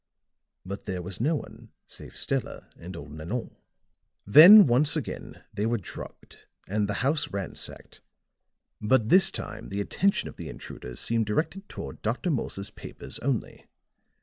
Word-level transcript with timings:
But 0.65 0.85
there 0.87 1.03
was 1.03 1.21
no 1.21 1.35
one 1.35 1.69
save 1.85 2.17
Stella 2.17 2.71
and 2.75 2.97
old 2.97 3.11
Nanon. 3.11 3.55
"Then 4.25 4.65
once 4.65 4.95
again 4.95 5.43
they 5.53 5.67
were 5.67 5.77
drugged 5.77 6.39
and 6.67 6.89
the 6.89 6.95
house 7.05 7.29
ransacked, 7.29 8.01
but 8.81 9.09
this 9.09 9.29
time 9.29 9.69
the 9.69 9.79
attention 9.79 10.27
of 10.27 10.37
the 10.37 10.49
intruders 10.49 10.99
seemed 10.99 11.27
directed 11.27 11.69
toward 11.69 12.01
Dr. 12.01 12.31
Morse's 12.31 12.71
papers 12.71 13.19
only. 13.19 13.67